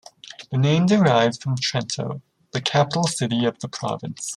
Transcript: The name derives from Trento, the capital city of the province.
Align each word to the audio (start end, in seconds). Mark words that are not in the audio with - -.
The 0.49 0.57
name 0.57 0.87
derives 0.87 1.37
from 1.37 1.57
Trento, 1.57 2.23
the 2.53 2.59
capital 2.59 3.03
city 3.03 3.45
of 3.45 3.59
the 3.59 3.67
province. 3.69 4.29